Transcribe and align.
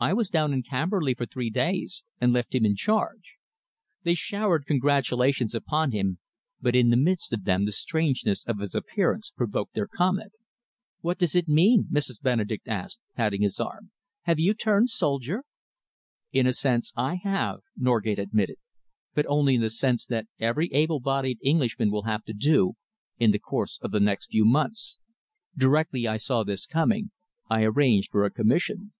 I 0.00 0.14
was 0.14 0.28
down 0.28 0.52
in 0.52 0.64
Camberley 0.64 1.14
for 1.14 1.26
three 1.26 1.48
days 1.48 2.02
and 2.20 2.32
left 2.32 2.56
him 2.56 2.66
in 2.66 2.74
charge." 2.74 3.36
They 4.02 4.14
showered 4.14 4.66
congratulations 4.66 5.54
upon 5.54 5.92
him, 5.92 6.18
but 6.60 6.74
in 6.74 6.90
the 6.90 6.96
midst 6.96 7.32
of 7.32 7.44
them 7.44 7.66
the 7.66 7.70
strangeness 7.70 8.44
of 8.46 8.58
his 8.58 8.74
appearance 8.74 9.30
provoked 9.30 9.74
their 9.74 9.86
comment. 9.86 10.32
"What 11.02 11.20
does 11.20 11.36
it 11.36 11.46
mean?" 11.46 11.84
Mrs. 11.88 12.20
Benedek 12.20 12.62
asked, 12.66 12.98
patting 13.14 13.42
his 13.42 13.60
arm. 13.60 13.92
"Have 14.22 14.40
you 14.40 14.54
turned 14.54 14.90
soldier?" 14.90 15.44
"In 16.32 16.48
a 16.48 16.52
sense 16.52 16.92
I 16.96 17.20
have," 17.22 17.60
Norgate 17.76 18.18
admitted, 18.18 18.56
"but 19.14 19.24
only 19.28 19.54
in 19.54 19.60
the 19.60 19.70
sense 19.70 20.04
that 20.06 20.26
every 20.40 20.66
able 20.72 20.98
bodied 20.98 21.38
Englishman 21.44 21.92
will 21.92 22.02
have 22.10 22.24
to 22.24 22.32
do, 22.32 22.72
in 23.20 23.30
the 23.30 23.38
course 23.38 23.78
of 23.82 23.92
the 23.92 24.00
next 24.00 24.32
few 24.32 24.44
months. 24.44 24.98
Directly 25.56 26.08
I 26.08 26.16
saw 26.16 26.42
this 26.42 26.66
coming, 26.66 27.12
I 27.48 27.62
arranged 27.62 28.10
for 28.10 28.24
a 28.24 28.32
commission." 28.32 28.94